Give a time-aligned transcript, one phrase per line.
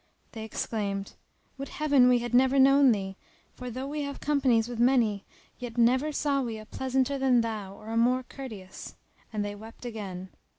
[0.31, 1.13] They exclaimed,
[1.59, 3.17] "Would Heaven we had never known thee;
[3.53, 5.25] for, though we have companied with many,
[5.59, 8.95] yet never saw we a pleasanter than thou or a more courteous."
[9.31, 10.29] And they wept again.